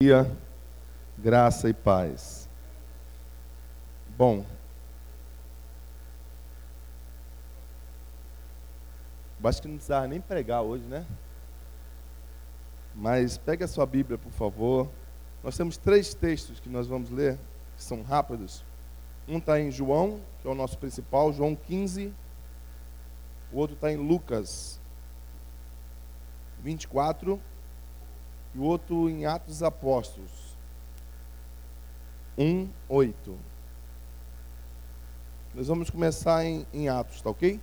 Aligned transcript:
dia, 0.00 0.30
graça 1.18 1.68
e 1.68 1.74
paz. 1.74 2.48
Bom, 4.16 4.46
acho 9.42 9.60
que 9.60 9.66
não 9.66 9.74
precisava 9.74 10.06
nem 10.06 10.20
pregar 10.20 10.62
hoje, 10.62 10.84
né? 10.84 11.04
Mas 12.94 13.38
pegue 13.38 13.64
a 13.64 13.66
sua 13.66 13.84
Bíblia, 13.86 14.16
por 14.16 14.30
favor. 14.30 14.88
Nós 15.42 15.56
temos 15.56 15.76
três 15.76 16.14
textos 16.14 16.60
que 16.60 16.68
nós 16.68 16.86
vamos 16.86 17.10
ler, 17.10 17.36
que 17.76 17.82
são 17.82 18.04
rápidos. 18.04 18.64
Um 19.26 19.38
está 19.38 19.58
em 19.58 19.72
João, 19.72 20.20
que 20.40 20.46
é 20.46 20.50
o 20.52 20.54
nosso 20.54 20.78
principal, 20.78 21.32
João 21.32 21.56
15. 21.56 22.14
O 23.52 23.58
outro 23.58 23.74
está 23.74 23.90
em 23.90 23.96
Lucas 23.96 24.80
24 26.62 27.42
e 28.54 28.58
o 28.58 28.62
outro 28.62 29.08
em 29.08 29.26
Atos 29.26 29.62
Apóstolos 29.62 30.56
1, 32.38 32.68
8. 32.88 33.38
Nós 35.54 35.66
vamos 35.66 35.90
começar 35.90 36.44
em, 36.44 36.64
em 36.72 36.88
Atos, 36.88 37.20
tá 37.20 37.30
ok? 37.30 37.60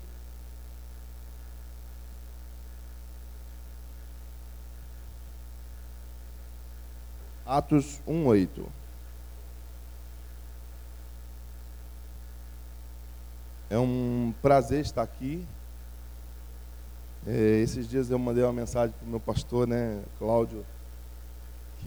Atos 7.46 8.02
1, 8.06 8.26
8. 8.26 8.68
É 13.70 13.78
um 13.78 14.34
prazer 14.42 14.82
estar 14.82 15.04
aqui. 15.04 15.46
É, 17.26 17.60
esses 17.60 17.88
dias 17.88 18.10
eu 18.10 18.20
mandei 18.20 18.44
uma 18.44 18.54
mensagem 18.54 18.94
para 18.98 19.06
o 19.06 19.10
meu 19.10 19.20
pastor, 19.20 19.68
né, 19.68 20.04
Cláudio, 20.20 20.66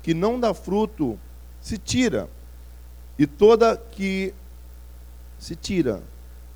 que 0.02 0.14
não 0.14 0.40
dá 0.40 0.54
fruto, 0.54 1.20
se 1.62 1.78
tira, 1.78 2.30
e 3.18 3.26
toda 3.26 3.78
que 3.78 4.34
se 5.40 5.56
tira 5.56 6.02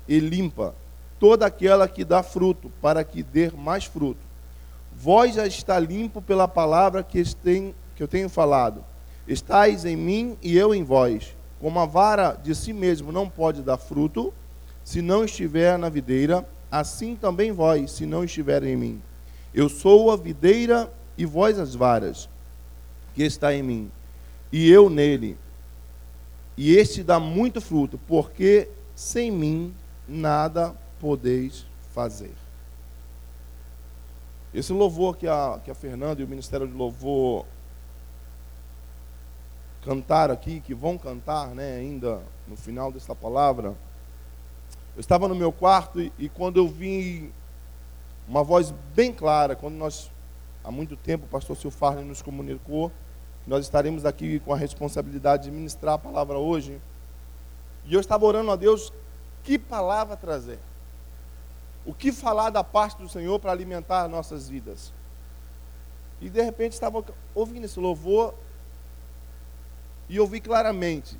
e 0.06 0.18
limpa, 0.18 0.74
toda 1.18 1.46
aquela 1.46 1.88
que 1.88 2.04
dá 2.04 2.22
fruto, 2.22 2.70
para 2.80 3.04
que 3.04 3.22
dê 3.22 3.50
mais 3.50 3.84
fruto. 3.84 4.20
Vós 4.96 5.34
já 5.34 5.46
está 5.46 5.78
limpo 5.78 6.20
pela 6.20 6.48
palavra 6.48 7.02
que, 7.02 7.22
eu 7.98 8.08
tenho 8.08 8.28
falado. 8.28 8.84
Estais 9.26 9.84
em 9.84 9.96
mim 9.96 10.36
e 10.42 10.56
eu 10.56 10.74
em 10.74 10.82
vós 10.82 11.37
como 11.60 11.78
a 11.78 11.86
vara 11.86 12.32
de 12.32 12.54
si 12.54 12.72
mesmo 12.72 13.10
não 13.10 13.28
pode 13.28 13.62
dar 13.62 13.78
fruto, 13.78 14.32
se 14.84 15.02
não 15.02 15.24
estiver 15.24 15.78
na 15.78 15.88
videira, 15.88 16.48
assim 16.70 17.16
também 17.16 17.52
vós, 17.52 17.90
se 17.90 18.06
não 18.06 18.24
estiverem 18.24 18.72
em 18.72 18.76
mim. 18.76 19.02
Eu 19.52 19.68
sou 19.68 20.10
a 20.10 20.16
videira 20.16 20.92
e 21.16 21.26
vós 21.26 21.58
as 21.58 21.74
varas, 21.74 22.28
que 23.14 23.22
está 23.22 23.52
em 23.52 23.62
mim, 23.62 23.90
e 24.52 24.70
eu 24.70 24.88
nele. 24.88 25.36
E 26.56 26.76
este 26.76 27.02
dá 27.02 27.20
muito 27.20 27.60
fruto, 27.60 27.98
porque 28.06 28.68
sem 28.94 29.30
mim 29.30 29.74
nada 30.06 30.74
podeis 31.00 31.66
fazer. 31.92 32.32
Esse 34.52 34.72
louvor 34.72 35.16
que 35.16 35.26
a, 35.26 35.60
que 35.64 35.70
a 35.70 35.74
Fernanda 35.74 36.20
e 36.20 36.24
o 36.24 36.28
Ministério 36.28 36.66
de 36.66 36.72
Louvor 36.72 37.44
cantar 39.84 40.30
aqui, 40.30 40.60
que 40.60 40.74
vão 40.74 40.98
cantar 40.98 41.48
né, 41.54 41.76
ainda 41.76 42.20
no 42.46 42.56
final 42.56 42.90
dessa 42.92 43.14
palavra. 43.14 43.74
Eu 44.94 45.00
estava 45.00 45.28
no 45.28 45.34
meu 45.34 45.52
quarto 45.52 46.00
e, 46.00 46.12
e 46.18 46.28
quando 46.28 46.56
eu 46.56 46.66
vi 46.66 47.32
uma 48.26 48.42
voz 48.42 48.74
bem 48.94 49.12
clara, 49.12 49.56
quando 49.56 49.74
nós, 49.74 50.10
há 50.62 50.70
muito 50.70 50.96
tempo, 50.96 51.24
o 51.24 51.28
pastor 51.28 51.56
Silfarne 51.56 52.02
nos 52.02 52.20
comunicou, 52.20 52.92
nós 53.46 53.64
estaremos 53.64 54.04
aqui 54.04 54.40
com 54.40 54.52
a 54.52 54.56
responsabilidade 54.56 55.44
de 55.44 55.50
ministrar 55.50 55.94
a 55.94 55.98
palavra 55.98 56.36
hoje. 56.36 56.80
E 57.86 57.94
eu 57.94 58.00
estava 58.00 58.26
orando 58.26 58.50
a 58.50 58.56
Deus, 58.56 58.92
que 59.42 59.58
palavra 59.58 60.16
trazer? 60.16 60.58
O 61.86 61.94
que 61.94 62.12
falar 62.12 62.50
da 62.50 62.62
parte 62.62 63.00
do 63.00 63.08
Senhor 63.08 63.38
para 63.40 63.50
alimentar 63.50 64.06
nossas 64.08 64.46
vidas? 64.46 64.92
E 66.20 66.28
de 66.28 66.42
repente 66.42 66.72
estava 66.72 67.02
ouvindo 67.34 67.64
esse 67.64 67.80
louvor 67.80 68.34
e 70.08 70.18
ouvi 70.18 70.40
claramente: 70.40 71.16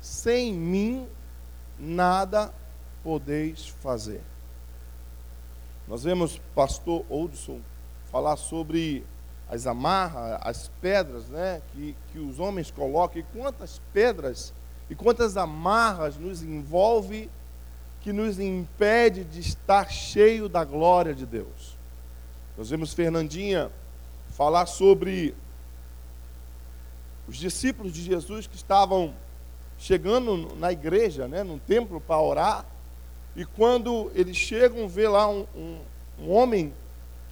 sem 0.00 0.52
mim 0.52 1.06
nada 1.78 2.52
podeis 3.02 3.68
fazer. 3.68 4.20
Nós 5.86 6.04
vemos 6.04 6.40
pastor 6.54 7.04
Oldson 7.08 7.60
falar 8.10 8.36
sobre 8.36 9.04
as 9.48 9.66
amarras, 9.66 10.38
as 10.42 10.70
pedras 10.80 11.28
né, 11.28 11.60
que, 11.72 11.94
que 12.10 12.18
os 12.18 12.38
homens 12.38 12.70
colocam, 12.70 13.20
e 13.20 13.24
quantas 13.38 13.80
pedras 13.92 14.52
e 14.88 14.94
quantas 14.94 15.36
amarras 15.36 16.16
nos 16.16 16.42
envolve 16.42 17.30
que 18.02 18.12
nos 18.12 18.38
impede 18.38 19.24
de 19.24 19.40
estar 19.40 19.90
cheio 19.90 20.48
da 20.48 20.62
glória 20.62 21.14
de 21.14 21.24
Deus. 21.24 21.76
Nós 22.56 22.68
vemos 22.68 22.92
Fernandinha 22.92 23.70
falar 24.30 24.66
sobre 24.66 25.34
os 27.28 27.36
discípulos 27.36 27.92
de 27.92 28.02
Jesus 28.02 28.46
que 28.46 28.56
estavam 28.56 29.14
chegando 29.78 30.54
na 30.56 30.72
igreja, 30.72 31.26
né, 31.26 31.42
no 31.42 31.58
templo 31.58 32.00
para 32.00 32.20
orar, 32.20 32.66
e 33.36 33.44
quando 33.44 34.10
eles 34.14 34.36
chegam, 34.36 34.88
vê 34.88 35.08
lá 35.08 35.28
um, 35.28 35.46
um, 35.56 35.78
um 36.20 36.30
homem 36.30 36.72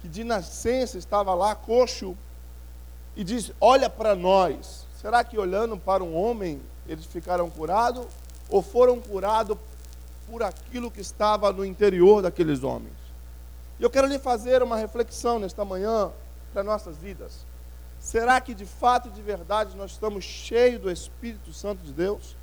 que 0.01 0.07
de 0.07 0.23
nascença 0.23 0.97
estava 0.97 1.33
lá, 1.33 1.55
coxo, 1.55 2.17
e 3.15 3.23
diz: 3.23 3.51
Olha 3.61 3.89
para 3.89 4.15
nós. 4.15 4.85
Será 4.99 5.23
que 5.23 5.37
olhando 5.37 5.77
para 5.77 6.03
um 6.03 6.15
homem 6.15 6.61
eles 6.87 7.05
ficaram 7.05 7.49
curados? 7.49 8.05
Ou 8.49 8.61
foram 8.61 8.99
curados 8.99 9.57
por 10.29 10.43
aquilo 10.43 10.91
que 10.91 11.01
estava 11.01 11.51
no 11.51 11.65
interior 11.65 12.21
daqueles 12.21 12.63
homens? 12.63 12.93
E 13.79 13.83
eu 13.83 13.89
quero 13.89 14.07
lhe 14.07 14.19
fazer 14.19 14.61
uma 14.61 14.75
reflexão 14.77 15.39
nesta 15.39 15.63
manhã 15.63 16.11
para 16.53 16.63
nossas 16.63 16.97
vidas. 16.97 17.45
Será 18.03 18.41
que 18.41 18.53
de 18.53 18.65
fato, 18.65 19.09
de 19.09 19.21
verdade, 19.21 19.77
nós 19.77 19.91
estamos 19.91 20.25
cheios 20.25 20.81
do 20.81 20.91
Espírito 20.91 21.53
Santo 21.53 21.81
de 21.85 21.93
Deus? 21.93 22.35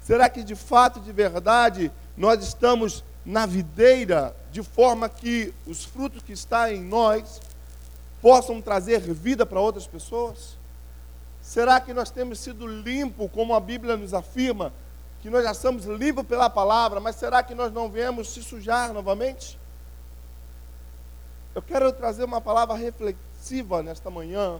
Será 0.00 0.26
que 0.26 0.42
de 0.42 0.56
fato, 0.56 0.98
de 1.00 1.12
verdade, 1.12 1.92
nós 2.16 2.42
estamos 2.42 3.04
na 3.22 3.44
videira 3.44 4.34
de 4.50 4.62
forma 4.62 5.10
que 5.10 5.52
os 5.66 5.84
frutos 5.84 6.22
que 6.22 6.32
estão 6.32 6.66
em 6.66 6.82
nós 6.82 7.42
possam 8.22 8.62
trazer 8.62 9.00
vida 9.00 9.44
para 9.44 9.60
outras 9.60 9.86
pessoas? 9.86 10.56
Será 11.42 11.78
que 11.78 11.92
nós 11.92 12.10
temos 12.10 12.40
sido 12.40 12.66
limpos, 12.66 13.30
como 13.32 13.54
a 13.54 13.60
Bíblia 13.60 13.98
nos 13.98 14.14
afirma, 14.14 14.72
que 15.20 15.28
nós 15.28 15.44
já 15.44 15.52
somos 15.52 15.84
limpos 15.84 16.26
pela 16.26 16.48
palavra, 16.48 17.00
mas 17.00 17.16
será 17.16 17.42
que 17.42 17.54
nós 17.54 17.70
não 17.70 17.90
viemos 17.90 18.32
se 18.32 18.42
sujar 18.42 18.94
novamente? 18.94 19.58
Eu 21.54 21.60
quero 21.60 21.92
trazer 21.92 22.24
uma 22.24 22.40
palavra 22.40 22.74
reflexiva 22.74 23.82
nesta 23.82 24.08
manhã, 24.08 24.58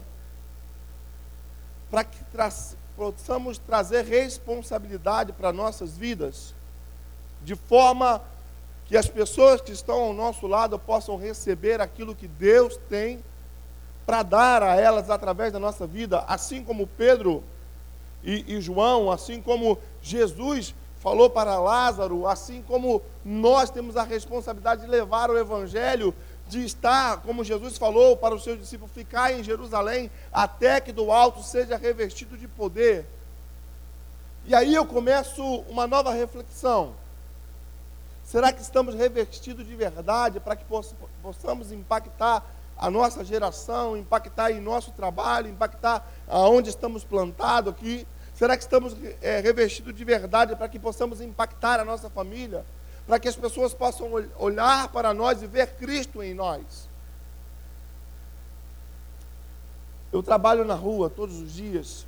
para 1.93 2.03
que 2.03 2.23
tra 2.31 2.51
possamos 2.97 3.59
trazer 3.59 4.03
responsabilidade 4.03 5.31
para 5.31 5.53
nossas 5.53 5.95
vidas, 5.95 6.55
de 7.43 7.55
forma 7.55 8.19
que 8.87 8.97
as 8.97 9.07
pessoas 9.07 9.61
que 9.61 9.71
estão 9.71 10.01
ao 10.01 10.11
nosso 10.11 10.47
lado 10.47 10.79
possam 10.79 11.17
receber 11.17 11.79
aquilo 11.79 12.15
que 12.15 12.27
Deus 12.27 12.79
tem 12.89 13.23
para 14.07 14.23
dar 14.23 14.63
a 14.63 14.75
elas 14.75 15.11
através 15.11 15.53
da 15.53 15.59
nossa 15.59 15.85
vida, 15.85 16.23
assim 16.27 16.63
como 16.63 16.87
Pedro 16.87 17.43
e, 18.23 18.55
e 18.55 18.59
João, 18.59 19.11
assim 19.11 19.39
como 19.39 19.77
Jesus 20.01 20.73
falou 20.97 21.29
para 21.29 21.59
Lázaro, 21.59 22.25
assim 22.27 22.63
como 22.67 23.03
nós 23.23 23.69
temos 23.69 23.97
a 23.97 24.03
responsabilidade 24.03 24.81
de 24.81 24.87
levar 24.87 25.29
o 25.29 25.37
Evangelho, 25.37 26.11
de 26.47 26.63
estar, 26.65 27.21
como 27.21 27.43
Jesus 27.43 27.77
falou 27.77 28.17
para 28.17 28.35
os 28.35 28.43
seus 28.43 28.59
discípulos, 28.59 28.93
ficar 28.93 29.31
em 29.31 29.43
Jerusalém 29.43 30.11
até 30.31 30.79
que 30.81 30.91
do 30.91 31.11
alto 31.11 31.41
seja 31.41 31.77
revestido 31.77 32.37
de 32.37 32.47
poder. 32.47 33.05
E 34.45 34.53
aí 34.53 34.75
eu 34.75 34.85
começo 34.85 35.41
uma 35.69 35.87
nova 35.87 36.11
reflexão. 36.11 36.93
Será 38.23 38.51
que 38.51 38.61
estamos 38.61 38.95
revestidos 38.95 39.65
de 39.65 39.75
verdade 39.75 40.39
para 40.39 40.55
que 40.55 40.65
possamos 41.21 41.71
impactar 41.71 42.45
a 42.77 42.89
nossa 42.89 43.23
geração, 43.23 43.95
impactar 43.95 44.51
em 44.51 44.59
nosso 44.59 44.91
trabalho, 44.91 45.49
impactar 45.49 46.05
aonde 46.27 46.69
estamos 46.69 47.03
plantados 47.03 47.73
aqui? 47.73 48.05
Será 48.33 48.57
que 48.57 48.63
estamos 48.63 48.95
é, 49.21 49.39
revestidos 49.39 49.93
de 49.93 50.03
verdade 50.03 50.55
para 50.55 50.67
que 50.67 50.79
possamos 50.79 51.21
impactar 51.21 51.79
a 51.79 51.85
nossa 51.85 52.09
família? 52.09 52.65
Para 53.05 53.19
que 53.19 53.27
as 53.27 53.35
pessoas 53.35 53.73
possam 53.73 54.09
olhar 54.37 54.87
para 54.89 55.13
nós 55.13 55.41
e 55.41 55.47
ver 55.47 55.75
Cristo 55.75 56.23
em 56.23 56.33
nós? 56.33 56.89
Eu 60.11 60.21
trabalho 60.21 60.63
na 60.63 60.75
rua 60.75 61.09
todos 61.09 61.39
os 61.39 61.53
dias 61.53 62.05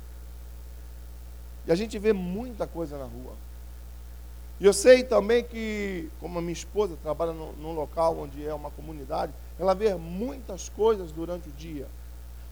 e 1.66 1.72
a 1.72 1.74
gente 1.74 1.98
vê 1.98 2.12
muita 2.12 2.66
coisa 2.66 2.96
na 2.96 3.04
rua. 3.04 3.32
E 4.58 4.64
eu 4.64 4.72
sei 4.72 5.02
também 5.02 5.44
que, 5.44 6.08
como 6.18 6.38
a 6.38 6.40
minha 6.40 6.52
esposa 6.52 6.96
trabalha 7.02 7.32
num 7.32 7.72
local 7.72 8.16
onde 8.18 8.46
é 8.46 8.54
uma 8.54 8.70
comunidade, 8.70 9.32
ela 9.58 9.74
vê 9.74 9.94
muitas 9.94 10.68
coisas 10.68 11.12
durante 11.12 11.48
o 11.48 11.52
dia. 11.52 11.88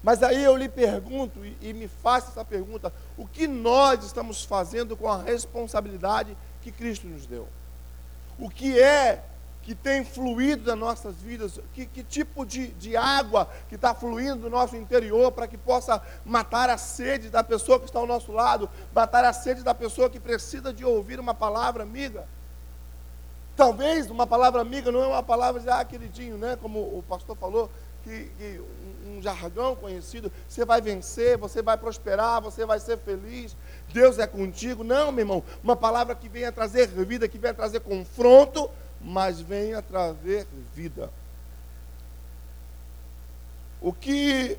Mas 0.02 0.23
aí 0.23 0.43
eu 0.44 0.55
lhe 0.55 0.69
pergunto 0.69 1.43
e, 1.46 1.56
e 1.62 1.73
me 1.73 1.88
faço 1.88 2.29
essa 2.29 2.44
pergunta: 2.44 2.93
o 3.17 3.26
que 3.26 3.46
nós 3.46 4.05
estamos 4.05 4.44
fazendo 4.44 4.96
com 4.96 5.08
a 5.08 5.23
responsabilidade 5.23 6.37
que 6.61 6.70
Cristo 6.70 7.06
nos 7.06 7.25
deu? 7.26 7.49
O 8.38 8.50
que 8.50 8.81
é 8.81 9.22
que 9.62 9.75
tem 9.75 10.04
fluído 10.04 10.64
das 10.64 10.78
nossas 10.78 11.16
vidas? 11.16 11.58
Que, 11.72 11.86
que 11.86 12.02
tipo 12.02 12.44
de, 12.44 12.69
de 12.69 12.96
água 12.96 13.48
que 13.69 13.76
está 13.76 13.94
fluindo 13.94 14.42
do 14.42 14.50
nosso 14.50 14.76
interior 14.76 15.32
para 15.32 15.46
que 15.46 15.56
possa 15.56 16.02
matar 16.25 16.69
a 16.69 16.76
sede 16.76 17.31
da 17.31 17.42
pessoa 17.42 17.78
que 17.78 17.86
está 17.86 17.98
ao 17.98 18.06
nosso 18.06 18.31
lado, 18.31 18.69
matar 18.94 19.25
a 19.25 19.32
sede 19.32 19.62
da 19.62 19.75
pessoa 19.75 20.10
que 20.10 20.20
precisa 20.20 20.72
de 20.72 20.84
ouvir 20.84 21.19
uma 21.19 21.34
palavra 21.34 21.82
amiga? 21.82 22.26
Talvez 23.56 24.10
uma 24.10 24.26
palavra 24.26 24.60
amiga 24.60 24.90
não 24.90 25.02
é 25.02 25.06
uma 25.06 25.22
palavra 25.22 25.60
de, 25.60 25.70
ah, 25.70 25.84
queridinho, 25.84 26.36
né? 26.36 26.58
Como 26.60 26.81
o 26.81 27.04
pastor 27.08 27.36
falou, 27.36 27.70
que, 28.02 28.31
que 28.36 28.60
um 29.05 29.21
jargão 29.21 29.77
conhecido, 29.77 30.33
você 30.49 30.65
vai 30.65 30.81
vencer, 30.81 31.37
você 31.37 31.62
vai 31.62 31.77
prosperar, 31.77 32.41
você 32.41 32.65
vai 32.65 32.81
ser 32.81 32.99
feliz, 32.99 33.56
Deus 33.93 34.19
é 34.19 34.27
contigo. 34.27 34.83
Não, 34.83 35.12
meu 35.12 35.23
irmão, 35.23 35.45
uma 35.62 35.77
palavra 35.77 36.15
que 36.15 36.29
venha 36.29 36.51
trazer 36.51 36.87
vida, 36.89 37.29
que 37.29 37.39
venha 37.39 37.55
trazer 37.55 37.81
confronto, 37.81 38.71
mas 39.01 39.41
venha 39.41 39.83
trazer 39.83 40.47
vida. 40.75 41.11
O 43.81 43.93
que 43.93 44.59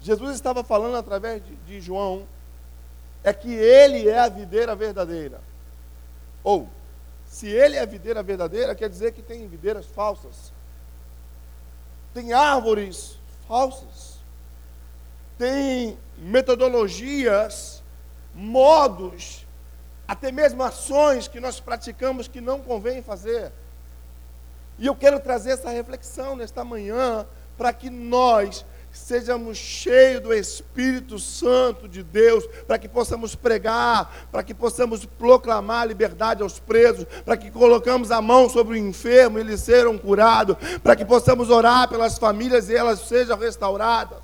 Jesus 0.00 0.34
estava 0.34 0.62
falando 0.62 0.96
através 0.96 1.44
de, 1.44 1.56
de 1.56 1.80
João 1.80 2.26
é 3.24 3.32
que 3.32 3.52
ele 3.52 4.08
é 4.08 4.18
a 4.18 4.28
videira 4.28 4.74
verdadeira. 4.74 5.40
Ou, 6.42 6.68
se 7.26 7.48
ele 7.48 7.76
é 7.76 7.80
a 7.80 7.86
videira 7.86 8.22
verdadeira, 8.22 8.74
quer 8.74 8.88
dizer 8.88 9.12
que 9.12 9.22
tem 9.22 9.46
videiras 9.46 9.86
falsas 9.86 10.52
tem 12.12 12.32
árvores 12.32 13.18
falsas, 13.46 14.18
tem 15.38 15.98
metodologias, 16.18 17.82
modos, 18.34 19.46
até 20.06 20.30
mesmo 20.32 20.62
ações 20.62 21.28
que 21.28 21.40
nós 21.40 21.60
praticamos 21.60 22.28
que 22.28 22.40
não 22.40 22.60
convém 22.60 23.02
fazer. 23.02 23.52
E 24.78 24.86
eu 24.86 24.96
quero 24.96 25.20
trazer 25.20 25.52
essa 25.52 25.70
reflexão 25.70 26.34
nesta 26.34 26.64
manhã 26.64 27.26
para 27.56 27.72
que 27.72 27.90
nós 27.90 28.64
sejamos 28.92 29.56
cheios 29.56 30.22
do 30.22 30.34
Espírito 30.34 31.18
Santo 31.18 31.88
de 31.88 32.02
Deus, 32.02 32.46
para 32.66 32.78
que 32.78 32.88
possamos 32.88 33.34
pregar, 33.34 34.28
para 34.30 34.42
que 34.42 34.54
possamos 34.54 35.04
proclamar 35.04 35.86
liberdade 35.86 36.42
aos 36.42 36.58
presos, 36.58 37.06
para 37.24 37.36
que 37.36 37.50
colocamos 37.50 38.10
a 38.10 38.20
mão 38.20 38.48
sobre 38.48 38.74
o 38.74 38.88
enfermo 38.88 39.38
e 39.38 39.42
eles 39.42 39.60
serão 39.60 39.96
curados, 39.96 40.56
para 40.82 40.96
que 40.96 41.04
possamos 41.04 41.50
orar 41.50 41.88
pelas 41.88 42.18
famílias 42.18 42.68
e 42.68 42.76
elas 42.76 43.00
sejam 43.00 43.38
restauradas. 43.38 44.18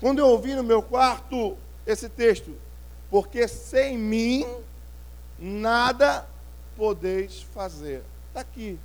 Quando 0.00 0.18
eu 0.18 0.26
ouvi 0.26 0.54
no 0.54 0.64
meu 0.64 0.82
quarto 0.82 1.56
esse 1.86 2.08
texto, 2.08 2.56
porque 3.10 3.46
sem 3.46 3.96
mim 3.96 4.46
nada 5.38 6.26
podeis 6.76 7.42
fazer. 7.54 8.02
Está 8.28 8.40
aqui 8.40 8.78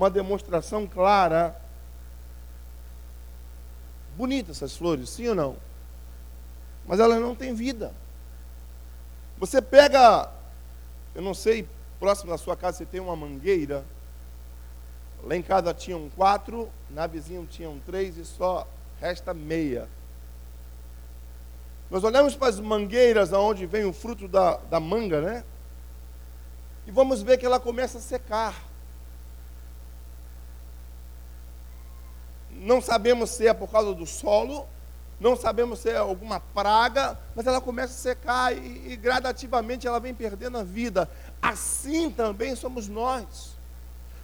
uma 0.00 0.10
demonstração 0.10 0.86
clara. 0.86 1.54
Bonitas 4.16 4.56
essas 4.56 4.76
flores, 4.76 5.10
sim 5.10 5.28
ou 5.28 5.34
não? 5.34 5.56
Mas 6.86 6.98
elas 6.98 7.20
não 7.20 7.34
têm 7.34 7.54
vida. 7.54 7.92
Você 9.38 9.60
pega, 9.60 10.30
eu 11.14 11.22
não 11.22 11.34
sei, 11.34 11.68
próximo 11.98 12.30
da 12.30 12.38
sua 12.38 12.56
casa 12.56 12.78
você 12.78 12.86
tem 12.86 13.00
uma 13.00 13.14
mangueira. 13.14 13.84
Lá 15.22 15.36
em 15.36 15.42
casa 15.42 15.74
tinham 15.74 16.08
quatro, 16.16 16.70
na 16.88 17.06
vizinha 17.06 17.44
tinham 17.46 17.78
três 17.80 18.16
e 18.16 18.24
só 18.24 18.66
resta 19.00 19.34
meia. 19.34 19.86
Nós 21.90 22.04
olhamos 22.04 22.34
para 22.34 22.48
as 22.48 22.58
mangueiras 22.58 23.34
aonde 23.34 23.66
vem 23.66 23.84
o 23.84 23.92
fruto 23.92 24.26
da, 24.26 24.56
da 24.56 24.80
manga, 24.80 25.20
né? 25.20 25.44
E 26.86 26.90
vamos 26.90 27.20
ver 27.20 27.36
que 27.36 27.44
ela 27.44 27.60
começa 27.60 27.98
a 27.98 28.00
secar. 28.00 28.69
Não 32.60 32.80
sabemos 32.80 33.30
se 33.30 33.46
é 33.46 33.54
por 33.54 33.70
causa 33.70 33.94
do 33.94 34.06
solo, 34.06 34.66
não 35.18 35.34
sabemos 35.34 35.80
se 35.80 35.90
é 35.90 35.96
alguma 35.96 36.40
praga, 36.40 37.18
mas 37.34 37.46
ela 37.46 37.60
começa 37.60 37.92
a 37.92 37.96
secar 37.96 38.56
e, 38.56 38.92
e 38.92 38.96
gradativamente 38.96 39.86
ela 39.86 39.98
vem 39.98 40.14
perdendo 40.14 40.58
a 40.58 40.62
vida. 40.62 41.10
Assim 41.40 42.10
também 42.10 42.54
somos 42.54 42.86
nós. 42.86 43.58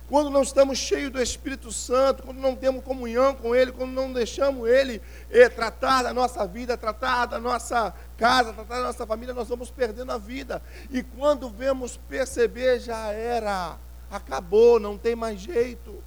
Quando 0.08 0.30
não 0.30 0.42
estamos 0.42 0.78
cheios 0.78 1.10
do 1.10 1.20
Espírito 1.20 1.72
Santo, 1.72 2.22
quando 2.22 2.38
não 2.38 2.54
temos 2.54 2.84
comunhão 2.84 3.34
com 3.34 3.54
Ele, 3.56 3.72
quando 3.72 3.90
não 3.90 4.12
deixamos 4.12 4.68
Ele 4.68 5.02
eh, 5.30 5.48
tratar 5.48 6.04
da 6.04 6.14
nossa 6.14 6.46
vida, 6.46 6.76
tratar 6.76 7.26
da 7.26 7.40
nossa 7.40 7.92
casa, 8.16 8.52
tratar 8.52 8.76
da 8.76 8.84
nossa 8.84 9.04
família, 9.04 9.34
nós 9.34 9.48
vamos 9.48 9.68
perdendo 9.68 10.12
a 10.12 10.18
vida. 10.18 10.62
E 10.90 11.02
quando 11.02 11.50
vemos 11.50 11.96
perceber, 12.08 12.78
já 12.78 13.10
era, 13.10 13.76
acabou, 14.08 14.78
não 14.78 14.96
tem 14.96 15.16
mais 15.16 15.40
jeito. 15.40 16.02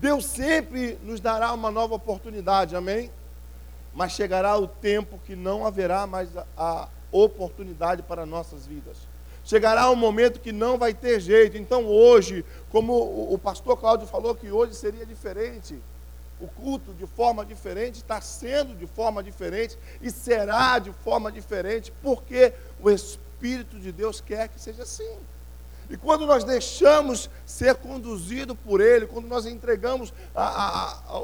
Deus 0.00 0.26
sempre 0.26 0.98
nos 1.02 1.20
dará 1.20 1.52
uma 1.52 1.70
nova 1.70 1.94
oportunidade, 1.94 2.76
amém? 2.76 3.10
Mas 3.94 4.12
chegará 4.12 4.56
o 4.58 4.68
tempo 4.68 5.18
que 5.24 5.34
não 5.34 5.66
haverá 5.66 6.06
mais 6.06 6.28
a, 6.36 6.44
a 6.56 6.88
oportunidade 7.10 8.02
para 8.02 8.26
nossas 8.26 8.66
vidas. 8.66 8.96
Chegará 9.42 9.90
um 9.90 9.96
momento 9.96 10.40
que 10.40 10.52
não 10.52 10.76
vai 10.76 10.92
ter 10.92 11.20
jeito. 11.20 11.56
Então, 11.56 11.86
hoje, 11.86 12.44
como 12.70 12.92
o, 12.92 13.34
o 13.34 13.38
pastor 13.38 13.76
Cláudio 13.76 14.06
falou 14.06 14.34
que 14.34 14.50
hoje 14.50 14.74
seria 14.74 15.06
diferente, 15.06 15.80
o 16.40 16.46
culto 16.46 16.92
de 16.92 17.06
forma 17.06 17.46
diferente, 17.46 17.96
está 17.96 18.20
sendo 18.20 18.74
de 18.74 18.86
forma 18.86 19.22
diferente 19.22 19.78
e 20.02 20.10
será 20.10 20.78
de 20.78 20.92
forma 20.92 21.32
diferente, 21.32 21.92
porque 22.02 22.52
o 22.80 22.90
Espírito 22.90 23.78
de 23.78 23.92
Deus 23.92 24.20
quer 24.20 24.48
que 24.48 24.60
seja 24.60 24.82
assim. 24.82 25.16
E 25.88 25.96
quando 25.96 26.26
nós 26.26 26.42
deixamos 26.42 27.30
ser 27.44 27.76
conduzido 27.76 28.56
por 28.56 28.80
Ele, 28.80 29.06
quando 29.06 29.26
nós 29.28 29.46
entregamos 29.46 30.12
a, 30.34 30.44
a, 30.44 31.18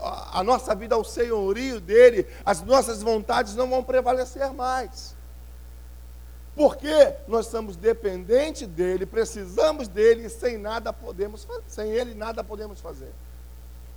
a, 0.00 0.40
a, 0.40 0.44
nossa 0.44 0.74
vida 0.74 0.94
ao 0.94 1.02
senhorio 1.02 1.80
dele, 1.80 2.26
as 2.44 2.60
nossas 2.60 3.02
vontades 3.02 3.54
não 3.54 3.68
vão 3.68 3.82
prevalecer 3.82 4.52
mais. 4.52 5.14
Porque 6.54 7.14
nós 7.26 7.46
somos 7.46 7.76
dependentes 7.76 8.68
dele, 8.68 9.06
precisamos 9.06 9.88
dele 9.88 10.26
e 10.26 10.30
sem 10.30 10.58
nada 10.58 10.92
podemos 10.92 11.46
sem 11.66 11.90
ele 11.90 12.14
nada 12.14 12.44
podemos 12.44 12.80
fazer. 12.80 13.10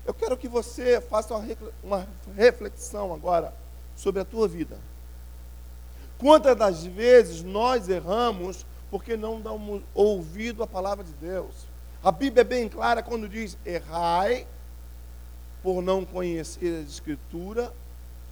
Eu 0.06 0.14
quero 0.14 0.38
que 0.38 0.48
você 0.48 1.02
faça 1.02 1.36
uma 1.84 2.08
reflexão 2.36 3.14
agora 3.14 3.54
sobre 3.96 4.22
a 4.22 4.26
tua 4.26 4.48
vida. 4.48 4.78
Quantas 6.18 6.56
das 6.56 6.84
vezes 6.86 7.44
nós 7.44 7.90
erramos 7.90 8.66
porque 8.90 9.18
não 9.18 9.42
damos 9.42 9.82
ouvido 9.94 10.64
à 10.64 10.68
palavra 10.68 11.04
de 11.04 11.14
Deus? 11.14 11.54
A 12.04 12.12
Bíblia 12.12 12.42
é 12.42 12.44
bem 12.44 12.70
clara 12.70 13.04
quando 13.04 13.28
diz: 13.28 13.58
errai 13.66 14.48
por 15.62 15.82
não 15.82 16.06
conhecer 16.06 16.80
a 16.80 16.82
Escritura 16.82 17.74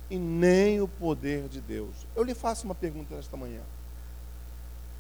e 0.10 0.18
nem 0.18 0.82
o 0.82 0.88
poder 0.88 1.48
de 1.48 1.60
Deus. 1.60 1.96
Eu 2.16 2.24
lhe 2.24 2.36
faço 2.36 2.66
uma 2.66 2.76
pergunta 2.76 3.16
nesta 3.16 3.36
manhã, 3.36 3.62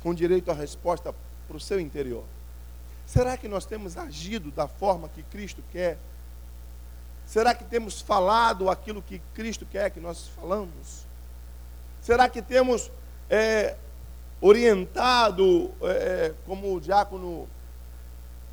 com 0.01 0.13
direito 0.13 0.51
à 0.51 0.53
resposta 0.53 1.13
para 1.47 1.57
o 1.57 1.59
seu 1.59 1.79
interior. 1.79 2.23
Será 3.05 3.37
que 3.37 3.47
nós 3.47 3.65
temos 3.65 3.97
agido 3.97 4.51
da 4.51 4.67
forma 4.67 5.07
que 5.09 5.21
Cristo 5.23 5.63
quer 5.71 5.97
Será 7.25 7.55
que 7.55 7.63
temos 7.63 8.01
falado 8.01 8.69
aquilo 8.69 9.01
que 9.01 9.19
Cristo 9.33 9.65
quer 9.65 9.89
que 9.89 9.99
nós 9.99 10.27
falamos? 10.27 11.05
Será 12.01 12.29
que 12.29 12.41
temos 12.41 12.91
é, 13.29 13.75
orientado, 14.41 15.71
é, 15.81 16.33
como 16.45 16.75
o 16.75 16.81
diácono 16.81 17.47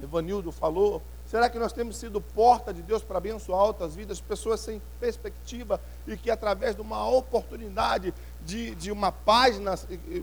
Evanildo 0.03 0.51
falou, 0.51 1.03
Será 1.33 1.49
que 1.49 1.59
nós 1.59 1.73
temos 1.73 1.97
sido 1.97 2.21
porta 2.21 2.75
de 2.75 2.83
Deus 2.83 3.03
para 3.03 3.17
abençoar 3.17 3.63
outras 3.63 3.97
vidas, 3.97 4.21
pessoas 4.21 4.61
sem 4.61 4.83
perspectiva 5.01 5.81
e 6.07 6.15
que 6.15 6.31
através 6.31 6.75
de 6.75 6.83
uma 6.83 7.09
oportunidade 7.09 8.13
de, 8.45 8.75
de 8.75 8.91
uma 8.91 9.13
página, 9.13 9.75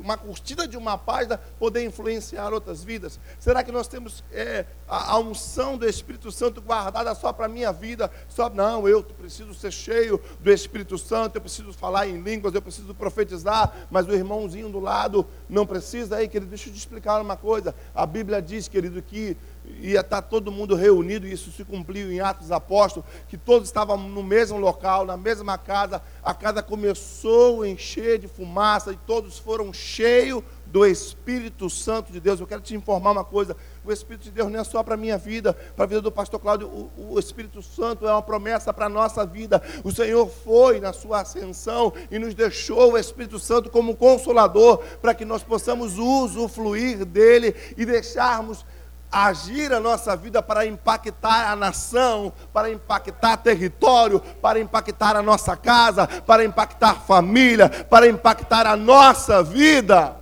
uma 0.04 0.18
curtida 0.18 0.68
de 0.68 0.78
uma 0.78 0.98
página, 0.98 1.38
poder 1.60 1.84
influenciar 1.84 2.54
outras 2.54 2.84
vidas? 2.84 3.20
Será 3.40 3.64
que 3.64 3.72
nós 3.72 3.88
temos 3.88 4.24
é, 4.32 4.66
a, 4.88 5.14
a, 5.14 5.20
unção 5.20 5.78
do 5.78 5.88
Espírito 5.88 6.32
Santo 6.32 6.62
guardada 6.62 7.14
só 7.16 7.32
para 7.32 7.46
a 7.46 7.50
minha 7.50 7.72
vida? 7.72 8.12
Só, 8.28 8.50
não, 8.50 8.88
eu 8.88 9.04
preciso 9.04 9.54
ser 9.54 9.72
cheio 9.72 10.22
do 10.40 10.52
Espírito 10.52 10.98
Santo, 10.98 11.36
eu 11.38 11.42
preciso 11.42 11.74
falar 11.74 12.08
em 12.08 12.22
línguas, 12.22 12.54
eu 12.54 12.62
preciso 12.62 12.94
profetizar, 12.94 13.88
mas 13.90 14.08
o 14.08 14.14
irmãozinho 14.14 14.70
do 14.70 14.80
lado 14.80 15.26
não 15.48 15.66
precisa. 15.66 16.18
Aí, 16.18 16.28
querido, 16.28 16.50
deixa 16.50 16.70
eu 16.70 16.74
te 16.74 16.80
explicar 16.80 17.22
uma 17.22 17.38
coisa. 17.38 17.74
A 17.94 18.06
Bíblia 18.06 18.42
diz, 18.42 18.68
querido, 18.68 19.02
que 19.02 19.38
ia 19.82 20.02
estar 20.02 20.22
todo 20.22 20.52
mundo 20.52 20.76
reunido, 20.76 21.28
e 21.28 21.32
isso 21.32 21.52
se 21.52 21.64
cumpriu 21.64 22.12
em 22.12 22.20
Atos 22.20 22.52
Apóstolos, 22.52 23.08
que 23.28 23.38
todos 23.38 23.68
estavam 23.68 23.98
no 23.98 24.24
mesmo 24.24 24.58
local, 24.58 25.06
na 25.06 25.18
mesma 25.18 25.58
casa, 25.58 26.02
a 26.24 26.34
casa 26.34 26.62
começou 26.62 27.62
a 27.62 27.68
encher 27.68 28.20
de 28.20 28.28
fumaça, 28.28 28.92
e 28.92 28.98
todos 28.98 29.38
foram 29.38 29.72
cheios 29.72 30.44
do 30.66 30.86
Espírito 30.86 31.70
Santo 31.70 32.12
de 32.12 32.20
Deus. 32.20 32.40
Eu 32.40 32.48
quero 32.48 32.62
te 32.62 32.76
informar 32.76 33.12
uma 33.12 33.24
coisa: 33.24 33.56
o 33.84 33.92
Espírito 33.92 34.24
de 34.24 34.32
Deus 34.32 34.52
não 34.52 34.60
é 34.60 34.64
só 34.64 34.84
para 34.84 34.94
a 34.94 34.98
minha 34.98 35.18
vida, 35.18 35.54
para 35.54 35.86
a 35.86 35.88
vida 35.88 36.02
do 36.02 36.12
pastor 36.12 36.40
Cláudio, 36.40 36.68
o, 36.68 37.14
o 37.14 37.20
Espírito 37.20 37.62
Santo 37.62 38.08
é 38.08 38.12
uma 38.12 38.22
promessa 38.22 38.74
para 38.74 38.86
a 38.86 38.90
nossa 38.90 39.26
vida. 39.26 39.62
O 39.84 39.92
Senhor 39.92 40.28
foi 40.28 40.80
na 40.80 40.94
sua 40.94 41.22
ascensão 41.22 41.94
e 42.12 42.20
nos 42.20 42.34
deixou 42.34 42.94
o 42.94 42.98
Espírito 42.98 43.40
Santo 43.40 43.70
como 43.70 43.96
consolador, 43.96 44.80
para 45.02 45.14
que 45.14 45.26
nós 45.26 45.44
possamos 45.44 45.98
usufruir 45.98 47.06
dele 47.06 47.56
e 47.78 47.86
deixarmos 47.86 48.66
agir 49.12 49.74
a 49.74 49.80
nossa 49.80 50.16
vida 50.16 50.42
para 50.42 50.66
impactar 50.66 51.52
a 51.52 51.56
nação, 51.56 52.32
para 52.54 52.70
impactar 52.70 53.38
território, 53.38 54.20
para 54.20 54.60
impactar 54.60 55.16
a 55.16 55.22
nossa 55.22 55.58
casa, 55.58 56.08
para 56.08 56.46
impactar 56.46 57.02
família, 57.02 57.70
para 57.70 58.08
impactar 58.08 58.68
a 58.68 58.76
nossa 58.76 59.44
vida. 59.44 60.16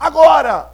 Agora, 0.00 0.70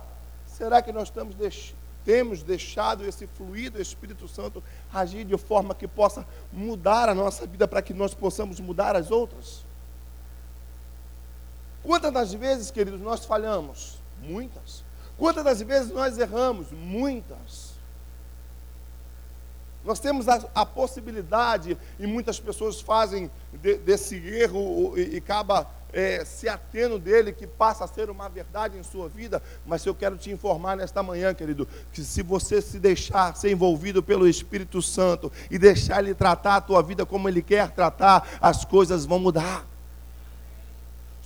será 0.46 0.80
que 0.80 0.92
nós 0.92 1.08
estamos 1.08 1.34
deix 1.34 1.74
temos 2.04 2.42
deixado 2.42 3.04
esse 3.04 3.26
fluido 3.26 3.82
Espírito 3.82 4.26
Santo 4.26 4.64
agir 4.90 5.26
de 5.26 5.36
forma 5.36 5.74
que 5.74 5.86
possa 5.86 6.26
mudar 6.50 7.06
a 7.06 7.14
nossa 7.14 7.46
vida 7.46 7.68
para 7.68 7.82
que 7.82 7.92
nós 7.92 8.14
possamos 8.14 8.58
mudar 8.60 8.96
as 8.96 9.10
outras? 9.10 9.62
Quantas 11.82 12.10
das 12.10 12.32
vezes, 12.32 12.70
queridos, 12.70 13.00
nós 13.00 13.26
falhamos? 13.26 13.98
Muitas. 14.22 14.87
Quantas 15.18 15.44
das 15.44 15.60
vezes 15.60 15.90
nós 15.92 16.16
erramos? 16.16 16.68
Muitas. 16.70 17.76
Nós 19.84 19.98
temos 19.98 20.28
a, 20.28 20.44
a 20.54 20.64
possibilidade, 20.64 21.76
e 21.98 22.06
muitas 22.06 22.38
pessoas 22.38 22.80
fazem 22.80 23.30
de, 23.52 23.78
desse 23.78 24.16
erro 24.16 24.94
e, 24.96 25.14
e 25.14 25.16
acaba 25.16 25.68
é, 25.92 26.24
se 26.24 26.48
atendo 26.48 26.98
dele, 26.98 27.32
que 27.32 27.46
passa 27.46 27.84
a 27.84 27.88
ser 27.88 28.10
uma 28.10 28.28
verdade 28.28 28.76
em 28.76 28.82
sua 28.82 29.08
vida. 29.08 29.42
Mas 29.66 29.84
eu 29.84 29.94
quero 29.94 30.16
te 30.16 30.30
informar 30.30 30.76
nesta 30.76 31.02
manhã, 31.02 31.34
querido, 31.34 31.66
que 31.92 32.04
se 32.04 32.22
você 32.22 32.60
se 32.60 32.78
deixar 32.78 33.34
ser 33.34 33.50
envolvido 33.50 34.02
pelo 34.02 34.28
Espírito 34.28 34.80
Santo 34.82 35.32
e 35.50 35.58
deixar 35.58 36.00
ele 36.00 36.14
tratar 36.14 36.56
a 36.56 36.60
tua 36.60 36.82
vida 36.82 37.06
como 37.06 37.28
ele 37.28 37.42
quer 37.42 37.70
tratar, 37.70 38.28
as 38.40 38.64
coisas 38.64 39.04
vão 39.06 39.18
mudar. 39.18 39.66